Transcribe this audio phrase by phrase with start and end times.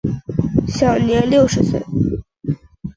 [0.67, 1.79] 享年六十岁。